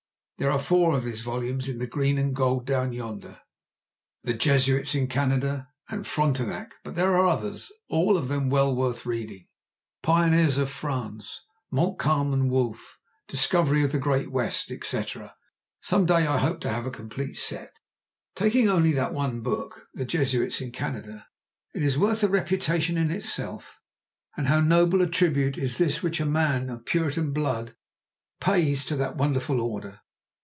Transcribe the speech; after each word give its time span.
There 0.37 0.49
are 0.49 0.57
four 0.57 0.97
of 0.97 1.03
his 1.03 1.21
volumes 1.21 1.69
in 1.69 1.77
green 1.85 2.17
and 2.17 2.35
gold 2.35 2.65
down 2.65 2.93
yonder, 2.93 3.41
"The 4.23 4.33
Jesuits 4.33 4.95
in 4.95 5.05
Canada," 5.05 5.67
and 5.87 6.07
"Frontenac," 6.07 6.73
but 6.83 6.95
there 6.95 7.15
are 7.15 7.27
others, 7.27 7.71
all 7.89 8.17
of 8.17 8.27
them 8.27 8.49
well 8.49 8.75
worth 8.75 9.05
reading, 9.05 9.45
"Pioneers 10.01 10.57
of 10.57 10.71
France," 10.71 11.41
"Montcalm 11.71 12.33
and 12.33 12.49
Wolfe," 12.49 12.97
"Discovery 13.27 13.83
of 13.83 13.91
the 13.91 13.99
Great 13.99 14.31
West," 14.31 14.71
etc. 14.71 15.35
Some 15.79 16.07
day 16.07 16.25
I 16.25 16.39
hope 16.39 16.59
to 16.61 16.69
have 16.69 16.87
a 16.87 16.89
complete 16.89 17.35
set. 17.35 17.73
Taking 18.35 18.67
only 18.67 18.93
that 18.93 19.13
one 19.13 19.41
book, 19.41 19.89
"The 19.93 20.05
Jesuits 20.05 20.59
in 20.59 20.71
Canada," 20.71 21.27
it 21.75 21.83
is 21.83 21.99
worth 21.99 22.23
a 22.23 22.27
reputation 22.27 22.97
in 22.97 23.11
itself. 23.11 23.79
And 24.35 24.47
how 24.47 24.59
noble 24.59 25.03
a 25.03 25.07
tribute 25.07 25.59
is 25.59 25.77
this 25.77 26.01
which 26.01 26.19
a 26.19 26.25
man 26.25 26.67
of 26.71 26.85
Puritan 26.87 27.31
blood 27.31 27.75
pays 28.39 28.83
to 28.85 28.95
that 28.95 29.15
wonderful 29.15 29.61
Order! 29.61 29.99